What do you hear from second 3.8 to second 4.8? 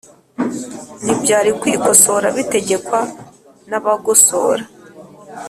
Bagosora